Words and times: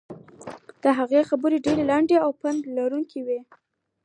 د 0.83 0.85
هغه 0.97 1.19
خبرې 1.29 1.57
ډېرې 1.65 1.83
لنډې 1.91 2.17
او 2.25 2.31
پند 2.41 2.61
لرونکې 2.77 3.19
وې. 3.25 3.39